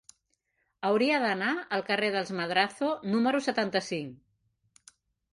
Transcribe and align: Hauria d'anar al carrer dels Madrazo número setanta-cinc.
Hauria 0.87 1.17
d'anar 1.23 1.49
al 1.77 1.83
carrer 1.89 2.09
dels 2.15 2.31
Madrazo 2.37 2.89
número 3.11 3.43
setanta-cinc. 3.49 4.89